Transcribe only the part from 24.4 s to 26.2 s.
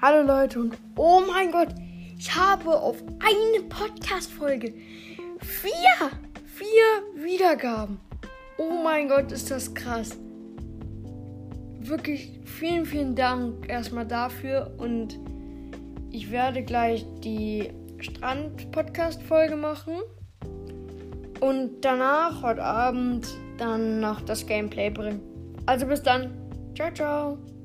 Gameplay bringen. Also bis